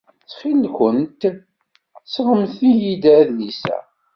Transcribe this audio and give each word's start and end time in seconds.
Ttxil-went, 0.23 1.21
sɣemt-iyi-d 2.13 3.03
adlis-a. 3.19 3.77